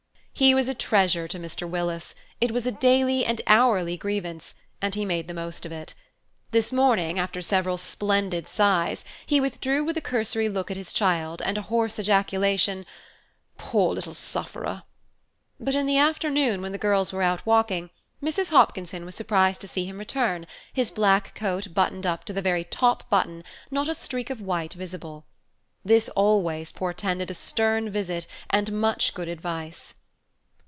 He 0.33 0.55
was 0.55 0.67
a 0.67 0.73
treasure 0.73 1.27
to 1.27 1.37
Mr. 1.37 1.69
Willis; 1.69 2.15
it 2.39 2.49
was 2.49 2.65
a 2.65 2.71
daily 2.71 3.23
and 3.23 3.39
hourly 3.45 3.95
grievance, 3.95 4.55
and 4.81 4.95
he 4.95 5.05
made 5.05 5.27
the 5.27 5.35
most 5.35 5.67
of 5.67 5.71
it. 5.71 5.93
This 6.49 6.73
morning, 6.73 7.19
after 7.19 7.43
several 7.43 7.77
splendid 7.77 8.47
sighs, 8.47 9.05
he 9.27 9.39
withdrew 9.39 9.83
with 9.83 9.97
a 9.97 10.01
cursory 10.01 10.49
look 10.49 10.71
at 10.71 10.77
his 10.77 10.93
child 10.93 11.43
and 11.43 11.59
a 11.59 11.67
hoarse 11.69 11.99
ejaculation, 11.99 12.87
"Poor 13.59 13.93
little 13.93 14.15
sufferer!" 14.15 14.81
but 15.59 15.75
in 15.75 15.85
the 15.85 15.99
afternoon, 15.99 16.59
when 16.63 16.71
the 16.71 16.79
girls 16.79 17.13
were 17.13 17.21
out 17.21 17.45
walking, 17.45 17.91
Mrs. 18.23 18.49
Hopkinson 18.49 19.05
was 19.05 19.13
surprised 19.13 19.61
to 19.61 19.67
see 19.67 19.85
him 19.85 19.99
return, 19.99 20.47
his 20.73 20.89
black 20.89 21.35
coat 21.35 21.67
buttoned 21.75 22.07
up 22.07 22.23
to 22.25 22.33
the 22.33 22.41
very 22.41 22.63
top 22.63 23.07
button, 23.11 23.43
not 23.69 23.87
a 23.87 23.93
streak 23.93 24.31
of 24.31 24.41
white 24.41 24.73
visible. 24.73 25.27
This 25.85 26.09
always 26.15 26.71
portended 26.71 27.29
a 27.29 27.35
stern 27.35 27.91
visit 27.91 28.25
and 28.49 28.71
much 28.73 29.13
good 29.13 29.27
advice. 29.27 29.93